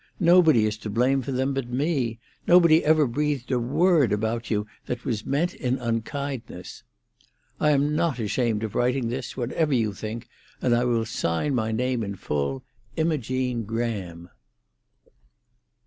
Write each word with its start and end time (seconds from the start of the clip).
Nobody 0.19 0.65
is 0.65 0.79
to 0.79 0.89
blame 0.89 1.21
for 1.21 1.31
them 1.31 1.53
but 1.53 1.69
me; 1.69 2.17
nobody 2.47 2.83
ever 2.83 3.05
breathed 3.05 3.51
a 3.51 3.59
word 3.59 4.11
about 4.11 4.49
you 4.49 4.65
that 4.87 5.05
was 5.05 5.27
meant 5.27 5.53
in 5.53 5.77
unkindness. 5.77 6.81
"I 7.59 7.69
am 7.69 7.95
not 7.95 8.17
ashamed 8.17 8.63
of 8.63 8.73
writing 8.73 9.09
this, 9.09 9.37
whatever 9.37 9.75
you 9.75 9.93
think, 9.93 10.27
and 10.59 10.73
I 10.73 10.85
will 10.85 11.05
sign 11.05 11.53
my 11.53 11.71
name 11.71 12.01
in 12.01 12.15
full. 12.15 12.63
IMOGENE 12.97 13.65
GRAHAM." 13.67 14.29